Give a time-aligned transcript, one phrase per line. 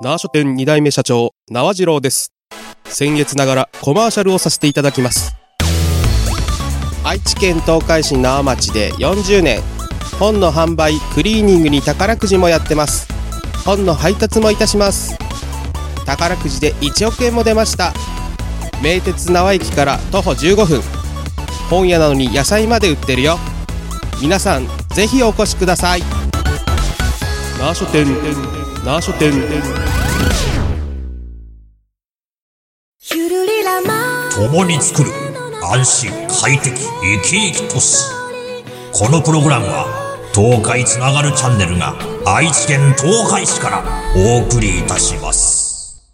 [0.00, 2.32] 縄書店2代目社長、縄次郎です。
[2.84, 5.36] 先月ながらコマーシャルをさせていただきます。
[7.04, 9.62] 愛知県東海市縄町で40年、
[10.18, 13.06] 本の販売、クリーニングに宝くじもやってます。
[13.64, 15.16] 本の配達もいたします。
[16.04, 17.92] 宝くじで1億円も出ました。
[18.82, 20.82] 名鉄縄駅から徒歩15分。
[21.70, 23.38] 本屋なのに野菜まで売ってるよ。
[24.20, 26.02] 皆さん、ぜひお越しください。
[27.60, 28.06] 縄書店、
[28.84, 29.32] 縄書店。
[34.36, 35.10] 共に作る
[35.62, 38.04] 安心快適生き生き都市
[38.92, 39.86] このプログラムは
[40.34, 41.94] 東海つながるチャンネルが
[42.26, 43.82] 愛知県東海市から
[44.16, 46.04] お送りいたします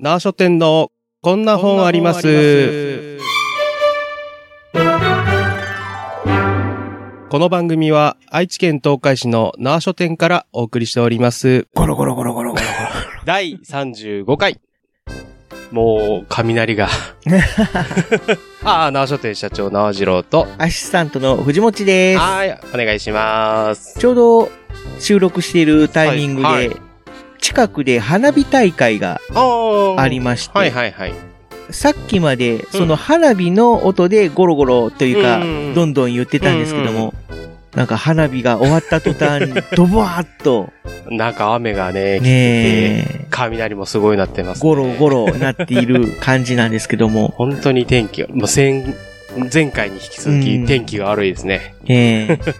[0.00, 0.90] 縄書店の
[1.22, 2.91] こんな本あります。
[7.32, 11.66] この番組は愛知県東海市の縄書店からお送りしております。
[11.74, 13.24] ゴロゴロゴロゴロゴロゴロ。
[13.24, 14.60] 第35回。
[15.70, 16.90] もう、雷が。
[18.64, 20.46] ああ、縄書店社長縄次郎と。
[20.58, 22.18] アシスタントの藤持です。
[22.20, 23.98] はい、お願いします。
[23.98, 24.50] ちょうど
[25.00, 26.76] 収録しているタイミングで、はいはい
[27.40, 31.31] 近くで花火大会があありまして、はいはいはい。
[31.72, 37.14] さっきまでその花火の音でゴロゴロというか、うんどんどん言ってたんですけども、
[37.74, 40.70] なんか花火が終わった途端にドバーッと。
[41.10, 44.68] なんか雨がね、来てて、ね雷もすごいなってます、ね。
[44.68, 48.84] ゴロゴロなっている感じなんですけども、 本当に天気が、もう前、
[49.52, 50.42] 前回に引き続うん。
[50.42, 51.74] き天気が悪いですね。
[51.86, 52.52] えー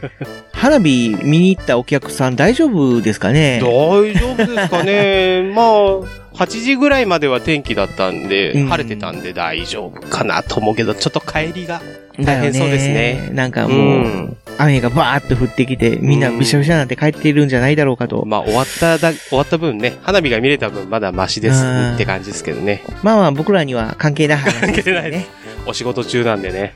[0.62, 3.60] 花火見に行ったお客さん大丈夫ですかね？
[3.60, 5.50] 大丈夫ですかね。
[5.56, 11.80] まあ、8時ぐらいまでは天気だったんで、うん晴れてたんで大丈夫かなと思うけど、ちょっと帰りが。
[12.20, 14.36] 大変そうですねなんかうもう、ん。
[14.58, 18.24] 雨がバーッと降ってきて、みんなびしゃびしゃなんて帰っているんじゃないだろうかと。
[18.27, 22.83] まあ、終わっただ、終わった分ね、花火が見れた分まだマシですうんって感じですけどね。
[23.02, 25.27] まあまあ僕らには関係ない話ですけど関係ないね。
[25.64, 26.74] お仕事中なんでね。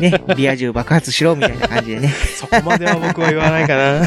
[0.00, 2.08] ね、リア充爆発しろみたいな感じでね。
[2.36, 4.06] そこまでは僕は言わないかな。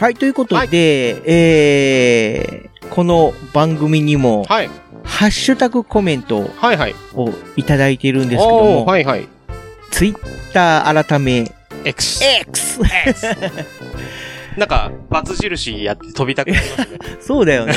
[0.00, 4.70] はい、ということで、えー、この番組にも、はい。
[5.02, 6.94] ハッシュタグコメントはいはい。
[7.14, 9.28] をいただいているんですけども、はいはい。
[9.90, 11.52] ツイッター改め、
[11.84, 12.24] X。
[12.24, 12.80] X!
[14.56, 16.98] なんか、バツ印やって飛びたくなりますね。
[17.20, 17.74] そうだよね。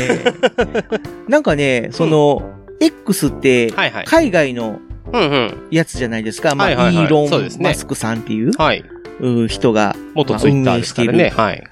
[1.27, 2.43] なんかね、その、
[2.79, 3.71] X って。
[4.05, 4.79] 海外の
[5.11, 5.67] うんうん。
[5.71, 6.53] やつじゃないですか。
[6.53, 8.83] まあ、はいはいはいイーロン・ねマスクさんっていうはい。
[9.19, 11.17] う人が、まあ元ツイッターですからね。
[11.17, 11.63] 運営してはい。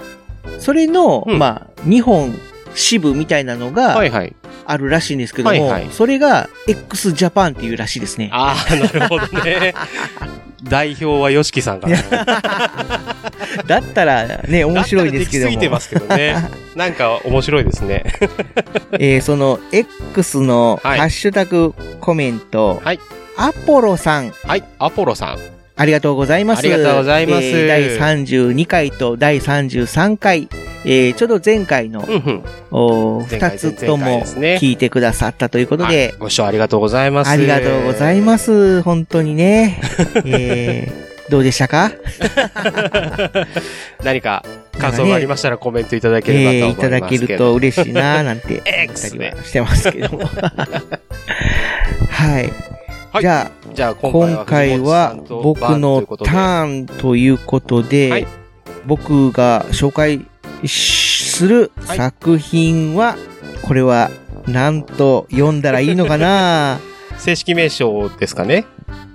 [0.60, 2.34] それの、うんまあ、日本
[2.76, 4.36] 支部みたいなのがはいはい。
[4.68, 8.30] あるらしいんですけども、はいはいそれが x ジャパンっていうらしいですね。
[8.34, 9.74] ああ、なるほどね。
[10.64, 11.98] 代表はヨシキさんから。
[13.68, 15.80] だったらね、面白いですけどもだったらできすぎてま。
[15.80, 16.50] すけどね。
[16.76, 18.04] なんか面白いですね。
[18.94, 23.00] えーその X のハはいッシュタグコメント、はい
[23.38, 24.64] アポロさん、はい。
[24.80, 25.38] アポロさん。
[25.78, 26.60] ありがとうございます。
[26.60, 27.84] ありがとうございますえー第
[28.24, 30.48] 32回と第33回、
[30.86, 32.44] えーちょうど前回のうんうん。
[32.72, 37.30] お前回二つとも聞いてくださったということはいで、ご視聴ありがとうございます。
[37.32, 38.82] ありがとうございます。
[38.84, 39.80] 本当にね。
[40.26, 41.92] えー、どうでしたか？
[44.04, 44.44] 何か
[44.78, 46.88] 感想がありましたらコメントいただければとえー、思いますけど。
[46.88, 50.20] いただけると嬉しいななんて 思ったりはしてますけども。
[52.10, 52.44] はい。
[53.12, 56.68] はいじゃじゃああ、今回は僕のタン。
[56.68, 58.28] ーンということで、はい
[58.88, 60.22] 僕が紹介
[60.66, 61.98] するはい。
[61.98, 63.16] 作品は、
[63.64, 64.10] これは、
[64.48, 66.80] なんと読んだらいいのかな？
[67.18, 68.66] 正式名称ですかね？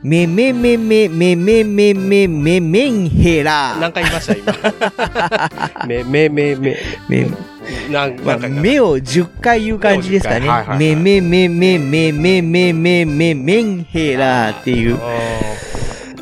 [0.02, 3.76] めめめめめめめめめめんへら。
[3.80, 4.34] 何回言いました？
[4.34, 5.86] 今。
[5.86, 6.76] め、め、め、め、
[7.08, 7.28] め
[7.90, 8.38] なん、か。
[8.48, 10.40] 目を10回言う感じですかね。
[10.40, 10.96] 目を10回はいはいはい。
[10.96, 14.98] めめめめめめめめめめんへらっていう、あ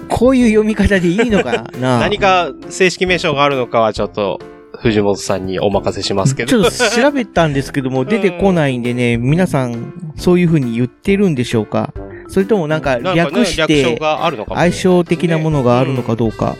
[0.08, 2.00] こういう読み方でいいのかーな？
[2.00, 4.40] 何か正式名称があるのかはちょっと、
[4.80, 6.48] 藤本さんにお任せしますけど。
[6.48, 11.92] ちょっと調べたんですけども、 出てこないんでね、皆さん、そういう風に言ってるんでしょうか。
[12.28, 13.98] それともなんか略して、
[14.48, 16.56] 相性的なものがあるのかどうか、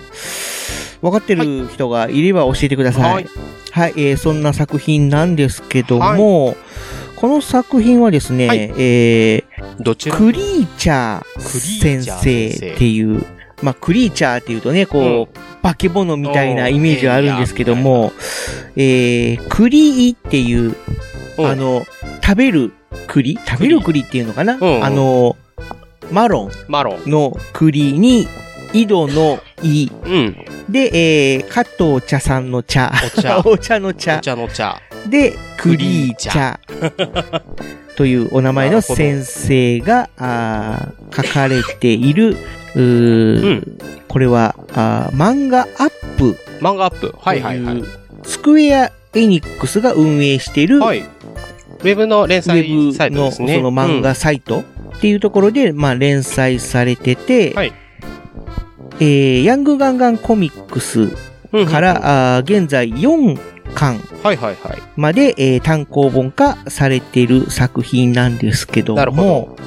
[1.03, 3.03] 分かってる人がいれば教えてください。
[3.03, 3.13] は
[3.71, 3.93] はいい。
[3.97, 6.57] えーそんな作品なんですけども、
[7.17, 8.73] この作品はですね、はい。
[8.79, 13.25] えークリーチャー先生っていう、
[13.63, 18.13] まあ、クリーチャーっていうとね、こう、化け物みたいなイメージがあるんですけども、
[18.77, 20.77] えー、クリーっていう、
[21.39, 21.85] うんあの、
[22.23, 22.73] 食べる
[23.07, 23.39] 栗？
[23.47, 23.81] 食べる？
[23.81, 25.37] 栗っていうのかな、あの、
[26.11, 27.11] マロンマロン。
[27.11, 28.27] の栗に、
[28.73, 29.89] 井戸の井。
[30.05, 30.37] うん。
[30.69, 32.93] で、えー、加藤茶さんの茶。
[33.17, 34.21] お茶 お茶の茶お。
[34.21, 34.81] 茶の茶。
[35.09, 36.59] で、クリーチャ。
[37.97, 42.37] というお名前の先生が、あー書かれている、
[42.75, 47.13] うーこれはあー漫画アップ漫画アップ。
[47.13, 47.85] とはいはいはい
[48.25, 51.01] スクエアエニックスが運営している、はい。
[51.01, 53.63] ウェブの連ウ載ェサイブのそトですね。
[53.63, 54.61] の漫画サイト
[54.97, 57.73] っていうところで、まあ連載されてて、はい
[59.01, 61.13] えー、ヤングガンガンコミックス
[61.51, 63.41] うん、から、あー現在4
[63.75, 64.79] 巻はいはいはい。
[64.97, 69.58] まで、えー単行本化されている作品なんですけども、なるほど。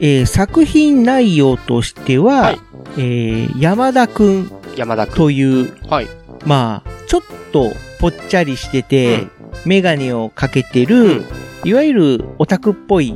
[0.00, 2.60] えー作品内容としては、はい
[2.96, 5.14] えー山田くん山田くん。
[5.14, 6.08] という、はい。
[6.46, 7.20] まあ、ちょっ
[7.52, 7.70] と
[8.00, 9.30] ぽっちゃりしてて、うん
[9.66, 11.24] メガネをかけてる、うん
[11.64, 13.14] いわゆるオタクっぽい。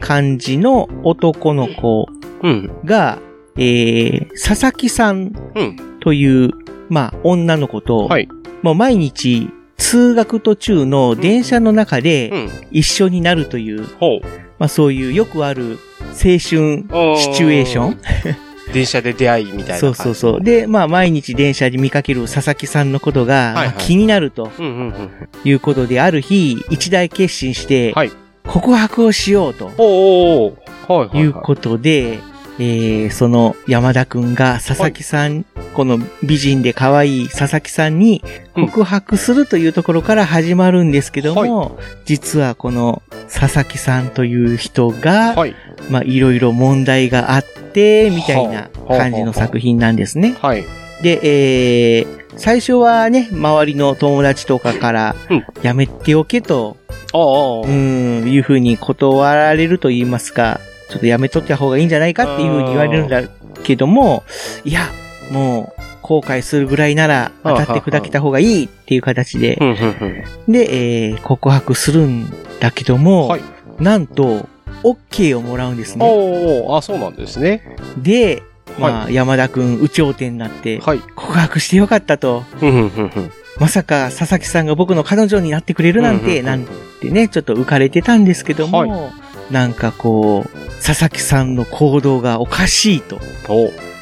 [0.00, 2.06] 感じの男の子
[2.42, 2.70] うん。
[2.84, 3.18] が、
[3.56, 5.32] えー、佐々木さん。
[6.00, 6.50] という、
[6.90, 8.28] まあ、女の子と、はい。
[8.62, 12.50] もう毎日、通学途中の電車の中でうん。
[12.70, 13.86] 一緒になるという。
[14.58, 17.98] まあそういうよくある青春シチュエーション
[18.72, 19.80] 電車で出会いみたいな感じ。
[19.80, 20.40] そうそうそう。
[20.42, 24.50] で、まあ毎日電車で見かける佐々木さんのことが、はいはいまあ気になると。
[25.44, 28.12] いうことで、ある日、一大決心して、はい
[28.46, 31.18] 告白をしようとおーおーはい、はい。
[31.18, 32.18] いうことで、
[32.58, 38.22] えー、その山田くんが佐々木さん、この美人で可愛い佐々木さんに
[38.54, 45.54] 告白するというところから始まるんですけども、実はこの佐々木さんという人が、はい。
[45.90, 50.36] まあいろいろ問題があって、みたいな感じの作品なんですね。
[50.40, 50.64] はい。
[51.02, 51.20] で、
[51.98, 56.76] えー、最初はね、周りの友達とかからうん、やめておけと、
[57.12, 57.20] ああ、
[57.60, 63.22] うーん、いうふうに断られると言いますか、ちょっとやめとった方がいいんじゃないかっていうふうに言われるんだ
[63.62, 64.22] けども、
[64.64, 64.88] いや、
[65.30, 69.56] もう、後悔するぐらいなら、当たって砕けた方がいいっていう形で。
[70.48, 72.30] で、えー、告白するん
[72.60, 73.42] だけども、はい
[73.80, 74.48] なんと、
[74.82, 76.04] OK をもらうんですね。
[76.06, 77.76] おおあ、そうなんですね。
[77.96, 78.42] で、
[78.78, 81.00] まあ、山田くん、有頂天になって、はい。
[81.14, 82.44] 告白してよかったと。
[83.60, 86.66] まさか佐々木さんが僕の彼女になってくれるなんて、なん
[87.00, 89.10] てね、ちょっと浮かれてたんですけども、は
[89.50, 93.20] なんかこう、佐々木さんの行動がおかしいと。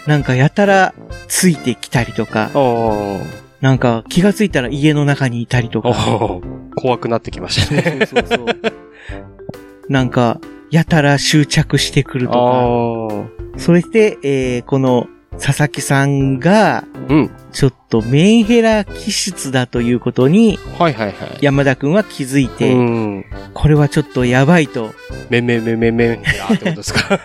[0.06, 0.94] おなんかやたら
[1.28, 3.18] ついてきたりとか、お
[3.60, 6.40] なんか気がついたら家の中にいたりとおか。
[6.74, 8.06] 怖くなってきましたね。
[8.06, 8.46] そうそうそう。
[9.88, 10.40] なんか、
[10.70, 12.38] やたら執着してくるとか。
[12.38, 15.06] あそれで、えー、この
[15.38, 16.84] 佐々木さんが、あ。
[17.08, 17.30] うん。
[17.52, 21.38] ちょっとメンヘラ気質だということに、はいはいはい。
[21.40, 23.24] 山田くんは気づいて、うん。
[23.52, 24.94] これはちょっとやばいと。
[25.30, 27.20] めんめんめんめんめんってことですか。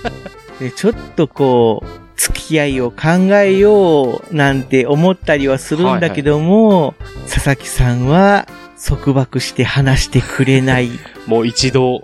[0.60, 6.94] でちょっとこう、付き合いを考えようなんて思ったりはするんだけども、
[7.26, 8.46] 佐々木さんは
[8.78, 10.90] 束縛して話してくれない。
[11.26, 12.02] もう一度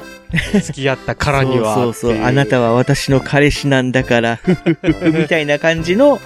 [0.63, 1.75] 付き合ったからには。
[1.77, 2.25] そうそうそう。
[2.25, 4.41] あなたはは私の彼氏なんだから、
[5.13, 6.19] みたいな感じの、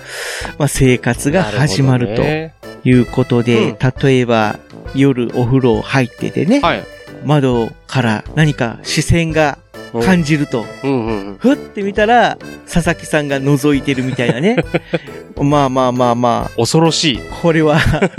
[0.56, 4.60] まあ、生活が始まるということで、うん例えば
[4.94, 6.84] 夜お風呂入っててね、はい。
[7.25, 9.58] 窓から何か視線が
[10.04, 10.64] 感じると。
[10.84, 11.37] うんうんうん。
[11.38, 12.38] ふって見たら、
[12.72, 14.56] 佐々木さんが覗いてるみたいなね。
[15.40, 17.20] まあまあまあまあ、恐ろしい。
[17.42, 17.78] これは、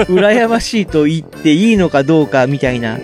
[0.09, 2.97] 羨ましいと言っていいのかどうかみたいな。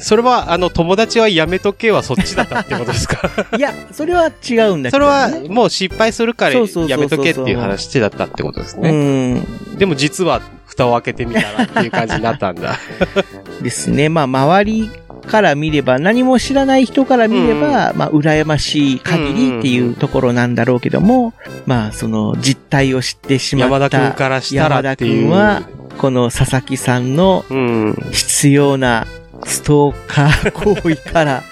[0.00, 3.30] それは、あの、友達はやめとけはそっちだったってことですか？
[3.56, 6.54] いや、それは違うんだけど、それはね。、もう失敗するから
[6.88, 9.34] やめとけっていう話だったってことですうね。
[9.34, 9.44] ん。
[9.78, 12.76] でも実は、蓋を開けてみたらっていう感じになったんだ。
[13.62, 14.08] ですね。
[14.08, 14.90] まあ、周り
[15.24, 21.34] から見れば、何も知らない人から見れば、まあ、羨ましい限りっていうところなんだろうけども、
[21.66, 25.30] まあ、その実態を知ってしまった山田くんからしたらっていう。
[25.30, 27.94] 山田くんは、この佐々木さんのうん。
[28.12, 29.06] 必要な
[29.44, 31.42] ストーカー行為から、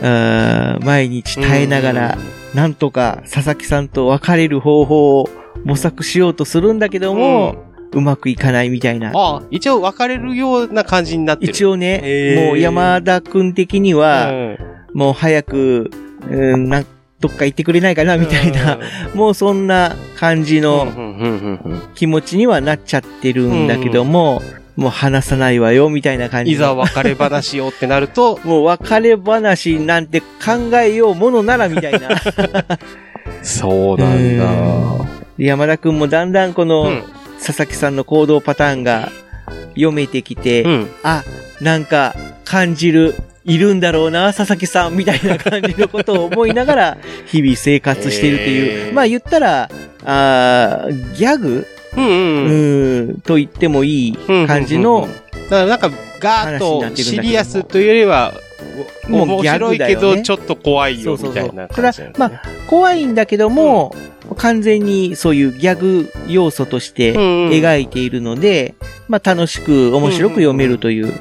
[0.82, 2.18] 毎日耐えながら、
[2.54, 5.28] なんとか佐々木さんと別れる方法を
[5.64, 9.12] 模索しようとするんだけども、うまくいかないみたいな。
[9.14, 11.52] ああ、一応別れるような感じになってる。
[11.52, 15.90] 一応ね、もう山田くん的には、うんもう早く、
[16.30, 16.84] うん、な、
[17.20, 18.78] どっか行ってくれないかなみたいな、
[19.14, 24.40] もうそんな感じうんの気持ちにはなっちゃってるんだけども、
[24.76, 26.54] もう話さないわよみたいな感じの。
[26.54, 32.10] いざ別れ話をってなると、 もう別れ話なんて考えようものならみたいな。
[33.42, 34.46] そうなんだ。
[35.36, 37.02] で山田くんもだんだんこの、うん。
[37.44, 39.10] 佐々木さんの行動パターンが
[39.70, 40.90] 読めてきて、うん。
[41.02, 41.22] あ、
[41.60, 48.88] なんか感じる、いるんだろうな、佐々木さん、みたいな感じのことを思いながら、 日々生活しているという。
[48.88, 49.68] へーまあ言ったら、
[50.04, 53.10] あーギャグ、うんううん。
[53.10, 55.08] ん、と言ってもいい感じの、
[55.50, 58.32] だからなんか、ガーッとシリアスというよりは、
[59.08, 62.12] もう面白いけど、ちょっと怖いよ、そうそうそうみたいな感じなんですね。
[62.16, 63.94] まあ、怖いんだけども、
[64.34, 68.74] 完全にそういうギャグ要素としてうんうん描いているので、
[69.08, 71.12] まあ楽しく面白く読めるという。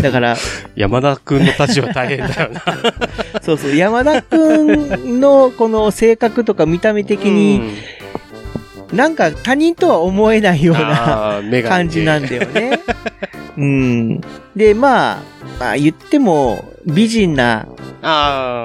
[0.00, 0.36] だから、
[0.74, 2.62] 山田くんの立場大変だよな。
[3.42, 7.76] そうそう、山田くんのこの性格とか見た目的に、
[8.92, 12.80] なんか他人とは思えないような感じなんだよね。
[13.56, 14.20] うん。
[14.56, 15.22] で、まあ、
[15.58, 17.66] まあ言っても美人な。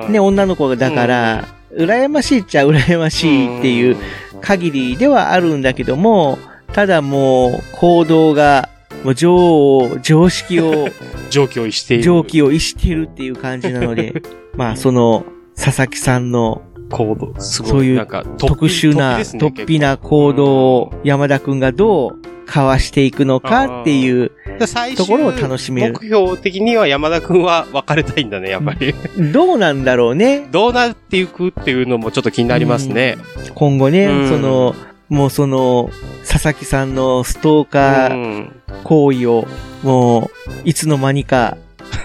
[0.09, 1.45] ね、女の子だから、
[1.77, 3.97] 羨ましいっちゃ羨ましいっていう
[4.41, 6.39] 限りではあるんだけども、
[6.73, 8.69] ただもう行動が、
[9.03, 10.89] もう常を、常識を、
[11.29, 12.03] 上気を逸している。
[12.03, 14.21] 常軌を逸してるっていう感じなので、
[14.57, 15.23] まあその、
[15.55, 17.33] 佐々木さんの行動。
[17.39, 18.07] そういう
[18.37, 24.31] 特殊な、突飛な行動を山田くんがどうかわしていくのかっていう、
[24.65, 28.95] 最ところを楽しめる目標的には山田くんは別れたいんだね、やっぱり。
[29.31, 30.47] どうなんだろうね。
[30.51, 33.17] どうなっていくっていうのもちょっと気になりますね。
[33.53, 34.75] 今後ね、うんその、
[35.09, 35.91] もうその、
[36.27, 39.45] 佐々木さんのストーカーうん行為を、
[39.83, 40.29] もう、
[40.63, 41.57] いつの間にか、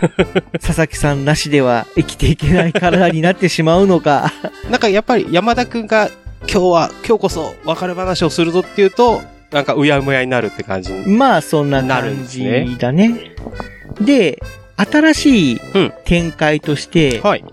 [0.61, 4.33] 佐々木さんなしでは生きていけない体になってしまうのか。
[4.71, 6.11] なんかやっぱり山田くんが
[6.49, 9.23] 今日は、今日こそ別れ話をするぞっていうと、
[9.53, 11.07] なんかうやむやになるって感じに。
[11.07, 13.35] まあ、そんな感じだね。
[14.01, 14.43] で、
[14.77, 17.45] 新しいうん展開として、はい。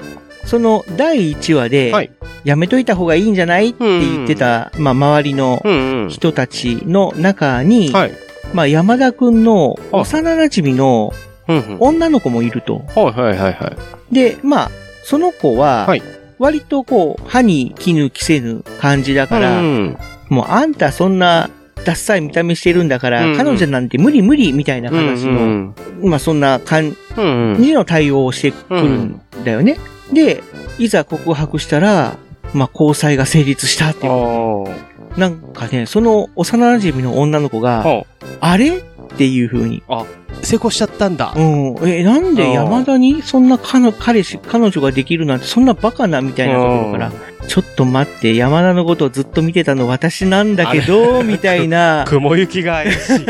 [0.46, 2.12] その第1話で、はい
[2.46, 6.10] やめといた方がいいんじゃないって言ってた、まあ、周りのうんうん。
[6.10, 8.12] 人たちの中に、はい。
[8.54, 11.14] まあ、山田くんのあ幼馴染の
[11.50, 11.78] うんうん。
[11.80, 12.82] 女の子もいると。
[12.96, 13.76] はいはいはいは
[14.12, 14.14] い。
[14.16, 14.72] で、まあ、
[15.04, 16.04] その子ははい、
[16.40, 19.98] 割とこう、歯に衣着せぬ感じだから、うん
[20.30, 21.50] もうあんたそんな、
[21.86, 27.64] ダッサい見た目してるんだから、うんうん彼女なんて無理無理みたいなうん話の、うんまあそんな感うんうん。
[27.64, 29.78] じの対応をしてくるんだよね。
[30.14, 30.42] で、
[30.78, 32.18] いざ告白したら、
[32.54, 34.12] まあ交際が成立したっていう。
[34.12, 37.62] あなんかね、その幼馴染の女の子あ。
[37.62, 38.06] が、は
[38.40, 38.84] あれ？
[39.20, 39.84] っていう風に。
[39.90, 40.06] あ。
[40.44, 41.34] 成功しちゃったんだ。
[41.36, 41.76] うん。
[41.86, 47.12] え、なんで山田にそんな彼彼氏、彼女ができるなんてそんなバカなみたいなところから、
[47.46, 53.26] ちょっと待って、山田のことをずっと見てたの私なんだけど、 みたいな雲行きが怪しい。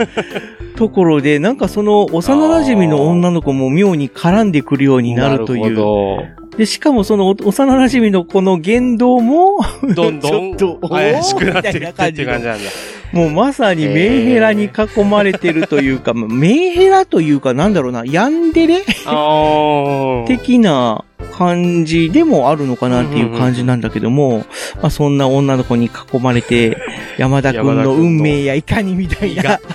[0.76, 5.76] ところで、なんかその幼馴染の女の子も妙に絡んでくるようになるという。
[5.76, 6.20] ほ
[6.56, 9.60] で、しかもその幼馴染のこの言動も、
[9.94, 10.04] ど。
[10.04, 12.70] どんどん ちょっと怪しくなっていみたいっていう感じなんだ。
[13.12, 20.26] もうまさにメンヘラに囲まれてるというか、まあメンヘラというかなんだろうな、ヤンデレああ。
[20.26, 24.44] 的な感じでもあるのかなっていう感じなんだけども、
[24.76, 26.76] まあそんな女の子に囲まれて、
[27.16, 29.60] 山田くんの運命やいかにみたいな。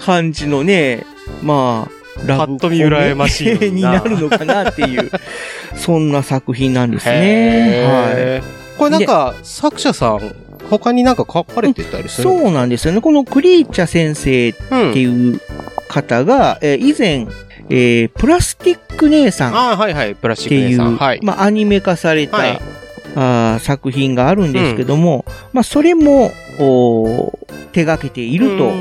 [0.00, 1.04] 感じのね、
[1.42, 5.10] まあ、ラブぱっと見羨ましいになるのかなっていう、
[5.76, 7.12] そんな作品なんですね。
[7.14, 8.78] へー。
[8.78, 10.34] これなんか、作者さん、
[10.70, 13.00] 他になんか書かれてたりするそうなんですよね。
[13.00, 14.92] このクリーチャ先生っうん。
[14.92, 15.40] ていう
[15.88, 17.26] 方が、えー以前、
[17.68, 20.78] えープラスティック姉さんっていう。
[21.22, 22.60] まあ、アニメ化された、はい。
[23.16, 26.32] あー作品があるんですけども、まあ、それも、
[27.72, 28.72] 手掛けていると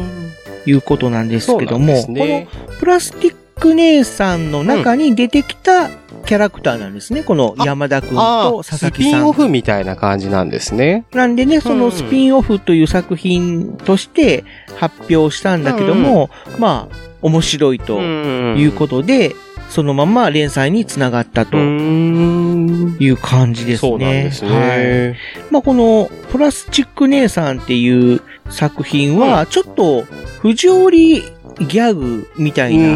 [0.65, 2.47] いうことなんですけども、ね。
[2.53, 5.89] このプラスティック姉さんの中に出てきた
[6.25, 7.23] キャラクターなんですね。
[7.23, 9.45] この山田くんと佐スピンオ々木さん。
[9.45, 11.05] フみたいな感じなんですね。
[11.13, 14.43] なんでね、そのスピンオフという作品として
[14.77, 19.35] 発表したんだけども、まあ、面白いといいうことで、
[19.69, 21.57] そのまま連載につながったと。
[21.57, 23.89] いう感じですね。
[23.89, 24.53] そうなんですはい。
[24.53, 25.17] ね。
[25.51, 30.05] まあ、この、プラスチック姉さんっていう作品は、ちょっと、
[30.41, 31.23] 不条理
[31.59, 32.95] ギャグみたいなう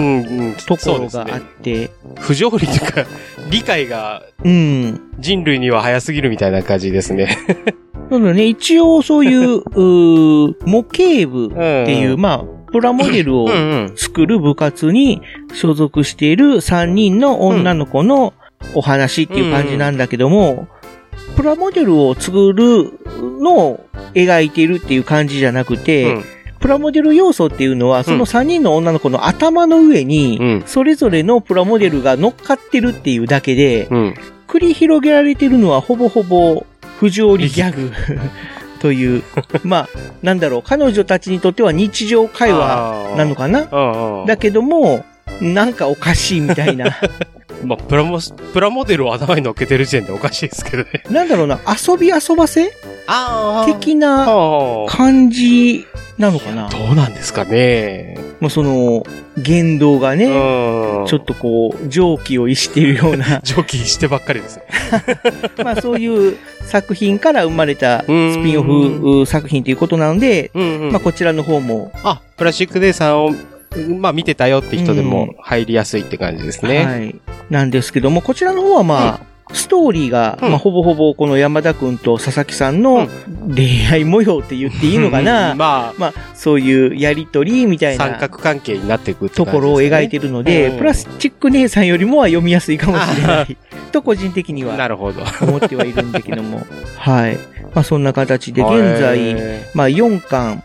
[0.51, 1.41] んところがあっそうですね。
[1.61, 3.05] て、不条理というか、
[3.49, 5.01] 理解がうん。
[5.19, 7.37] 人類には早すぎるみたいな感じですね。
[8.09, 12.21] なのでね、一応そういう、 うー模型部っていう、うん。
[12.21, 13.55] まあ、プラモデルをうんう
[13.85, 13.93] ん。
[13.95, 15.21] 作る部活に
[15.53, 18.33] 所属している3人の女の子の
[18.75, 20.67] お話っていう感じなんだけども、
[21.35, 22.99] プラモデルを作る
[23.41, 26.23] のを描いているっていう感じじゃなくて、うん
[26.63, 34.15] プラモデル要素っていうのは、その3人の女の子の頭の上に、うんそれぞれのプラモデルが乗っかってるっていうだけで、うん。
[34.47, 36.65] 繰り広げられてるのはほぼほぼ
[36.99, 37.91] 不条理ギャグ
[38.79, 39.23] という、
[39.63, 39.89] まあ、
[40.21, 44.25] なんだろう、彼女たちにとっては日常会話話なのかな？
[44.25, 45.03] だけども、
[45.41, 46.97] なんかおかしいみたいな。
[47.65, 48.19] まあ、プラモ、
[48.53, 51.03] プラモデルを頭に乗っけてる時点でおかしいですけどね。
[51.09, 52.71] なんだろうな、遊び遊ばせ？
[53.07, 55.85] あ的なあ感じ
[56.17, 56.69] なのかな？
[56.69, 58.17] どうなんですかね。
[58.39, 59.05] もうその、
[59.37, 61.07] 言動がね、うん。
[61.07, 64.63] ちょっとこう、蒸気を逸しているような、 蒸気してばっかりですね。
[65.63, 70.51] まあそういう作品から生まれたスうんピンオフう作品ということなので。
[70.91, 73.33] まあこちらの方も、あ、プラスチックデイさんを、
[73.99, 76.85] まあ見てたよって人でうんも入りやすいって感じですね。
[76.85, 77.15] はい。
[77.49, 83.07] なんですけども、こちらの方はまあ、ストーリーが、うんまあ、ほぼほぼこの山田くんと佐々木さんの
[83.53, 93.57] 恋愛模様って言っていいのかな、うんままあ、そういうやりとりみたあ、いな三角関係になっていくってところを描いてるので、うんプラスチック姉さんよりもは読みやすいかもしれない。
[93.91, 95.23] と個人的にはなるほど。
[95.41, 96.65] 思ってはいるんだけども。
[96.97, 97.37] はい。
[97.73, 100.63] まあそんな形で現在、へまあ4巻。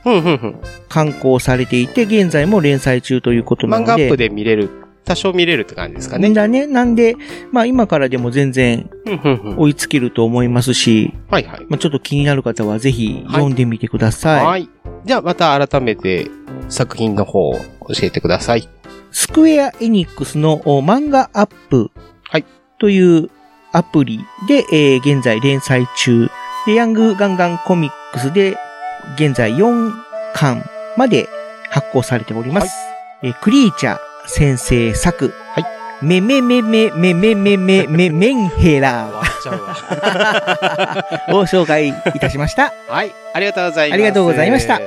[0.89, 3.93] 刊行されていて、現在も連載中ということなので。
[3.93, 4.71] 漫画アップで見れる、
[5.09, 6.31] 多少見れるって感じですかね。
[6.35, 6.67] だね。
[6.67, 7.17] なんで、
[7.51, 8.91] まあ今からでも全然。
[9.57, 11.67] 追いつけると思いますし、はいはい。
[11.71, 14.47] まあちょっと気になる方はぜひ読んでみてください。
[14.47, 14.69] はい。
[15.07, 16.31] じゃあまた改めて
[16.69, 17.61] 作品の方を教
[18.03, 18.69] えてください。
[19.11, 21.91] スクエアエニックスのお漫画アップ
[22.25, 22.45] はい
[22.79, 23.31] という
[23.73, 26.29] アプリで、えー現在連載中。
[26.67, 28.59] で、ヤングガンガンコミックスで
[29.15, 29.91] 現在4
[30.35, 30.63] 巻
[30.99, 31.29] まで
[31.71, 32.71] 発行されております。
[33.23, 35.35] えークリーチャー先生作。
[35.55, 39.63] はいめめめめめめめめめメンヘラ終わっちゃう
[41.35, 41.41] わ。
[41.41, 42.73] を紹介いたしました。
[42.87, 43.13] はい。
[43.35, 43.95] ありがとうございます。
[43.95, 44.81] ありがとうございました。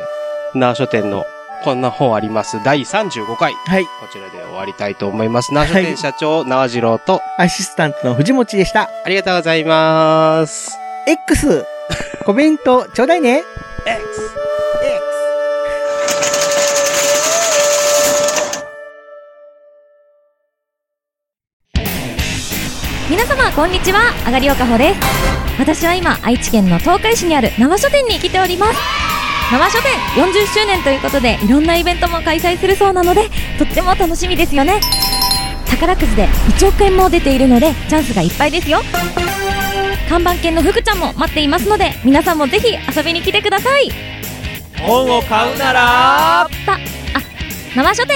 [0.53, 1.25] ナー書店の
[1.63, 2.63] こんな本あります。
[2.63, 3.53] 第35回。
[3.53, 3.83] はい。
[3.83, 5.53] こちらで終わりたいと思います。
[5.53, 8.89] ナー書店社長、縄次郎と、アシスタントの藤持でした。
[9.05, 10.77] ありがとうございます。
[11.07, 11.65] X、
[12.25, 13.43] コメントちょうだいね。
[13.85, 14.60] X。
[23.53, 23.99] こんにちは。
[24.25, 24.99] あがりおかほです。
[25.59, 28.79] 私は今愛知県の東海市にある生書店に来ております。
[29.51, 34.79] 生書店40周年ということでいろんなイベントも開催するそうなのでとっても楽しみですよね。
[35.69, 38.79] 宝くじで1億円も出ているのでチャンスがいっぱいですよ。
[40.07, 43.91] 看板犬の福ちゃんも待っていますので皆さんもぜひ遊びに来てください。
[44.79, 46.79] 本を買うなら、たあ
[47.75, 48.15] 生書店